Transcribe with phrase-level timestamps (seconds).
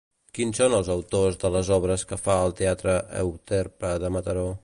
[0.35, 4.51] Quins són els autors de les obres que fa al Teatre Euterpe de Mataró?